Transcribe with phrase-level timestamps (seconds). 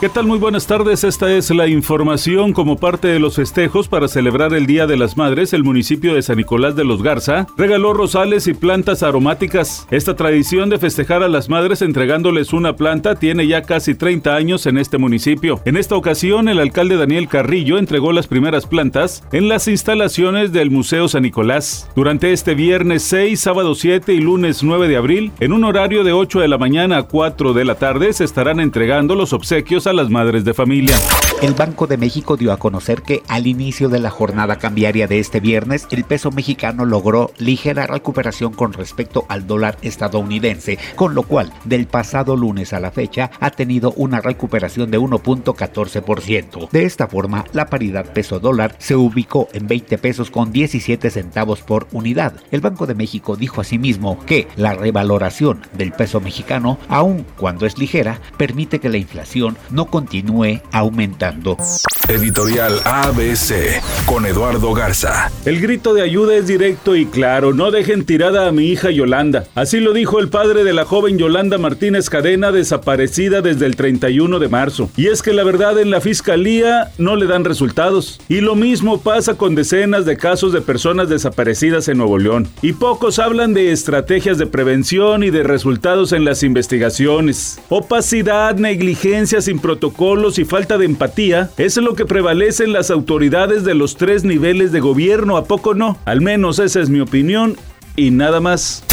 [0.00, 0.28] ¿Qué tal?
[0.28, 1.02] Muy buenas tardes.
[1.02, 5.16] Esta es la información como parte de los festejos para celebrar el Día de las
[5.16, 5.52] Madres.
[5.52, 9.88] El municipio de San Nicolás de los Garza regaló rosales y plantas aromáticas.
[9.90, 14.66] Esta tradición de festejar a las madres entregándoles una planta tiene ya casi 30 años
[14.66, 15.60] en este municipio.
[15.64, 20.70] En esta ocasión, el alcalde Daniel Carrillo entregó las primeras plantas en las instalaciones del
[20.70, 21.90] Museo San Nicolás.
[21.96, 26.12] Durante este viernes 6, sábado 7 y lunes 9 de abril, en un horario de
[26.12, 29.92] 8 de la mañana a 4 de la tarde, se estarán entregando los obsequios a
[29.92, 30.96] las madres de familia.
[31.40, 35.20] El Banco de México dio a conocer que al inicio de la jornada cambiaria de
[35.20, 41.22] este viernes, el peso mexicano logró ligera recuperación con respecto al dólar estadounidense, con lo
[41.22, 46.70] cual del pasado lunes a la fecha ha tenido una recuperación de 1.14%.
[46.70, 51.86] De esta forma, la paridad peso-dólar se ubicó en 20 pesos con 17 centavos por
[51.92, 52.32] unidad.
[52.50, 57.78] El Banco de México dijo asimismo que la revaloración del peso mexicano, aun cuando es
[57.78, 61.27] ligera, permite que la inflación no continúe aumentando.
[61.28, 61.97] Ricardo.
[62.08, 65.30] Editorial ABC con Eduardo Garza.
[65.44, 69.44] El grito de ayuda es directo y claro, no dejen tirada a mi hija Yolanda.
[69.54, 74.38] Así lo dijo el padre de la joven Yolanda Martínez Cadena, desaparecida desde el 31
[74.38, 74.90] de marzo.
[74.96, 78.18] Y es que la verdad en la fiscalía no le dan resultados.
[78.26, 82.48] Y lo mismo pasa con decenas de casos de personas desaparecidas en Nuevo León.
[82.62, 87.58] Y pocos hablan de estrategias de prevención y de resultados en las investigaciones.
[87.68, 93.74] Opacidad, negligencia sin protocolos y falta de empatía es lo que prevalecen las autoridades de
[93.74, 95.98] los tres niveles de gobierno, ¿a poco no?
[96.04, 97.56] Al menos esa es mi opinión
[97.96, 98.84] y nada más.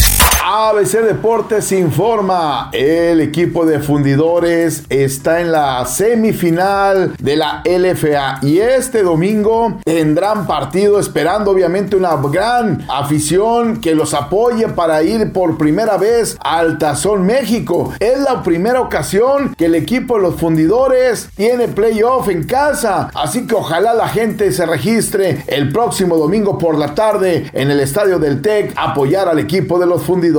[0.48, 8.60] ABC Deportes informa, el equipo de fundidores está en la semifinal de la LFA y
[8.60, 15.58] este domingo tendrán partido esperando obviamente una gran afición que los apoye para ir por
[15.58, 17.92] primera vez al Tazón México.
[18.00, 23.48] Es la primera ocasión que el equipo de los fundidores tiene playoff en casa, así
[23.48, 28.20] que ojalá la gente se registre el próximo domingo por la tarde en el estadio
[28.20, 30.35] del TEC apoyar al equipo de los fundidores.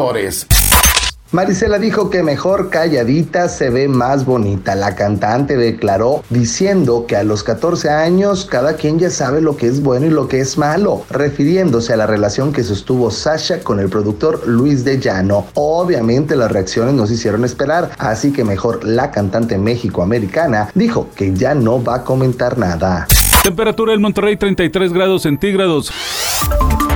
[1.32, 4.74] Marisela dijo que mejor calladita se ve más bonita.
[4.74, 9.66] La cantante declaró diciendo que a los 14 años cada quien ya sabe lo que
[9.66, 13.80] es bueno y lo que es malo, refiriéndose a la relación que sostuvo Sasha con
[13.80, 15.46] el productor Luis de Llano.
[15.54, 21.54] Obviamente las reacciones nos hicieron esperar, así que mejor la cantante México-americana dijo que ya
[21.54, 23.08] no va a comentar nada.
[23.42, 25.90] Temperatura en Monterrey 33 grados centígrados.